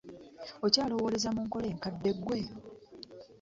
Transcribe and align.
Okyalowooleza 0.65 1.29
mu 1.35 1.41
nkola 1.45 1.67
enkadde 1.73 2.11
ggwe. 2.17 2.39